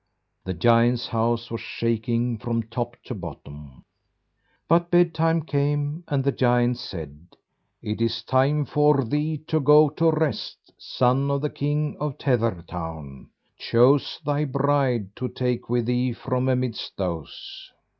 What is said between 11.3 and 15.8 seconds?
the king of Tethertown; choose thy bride to take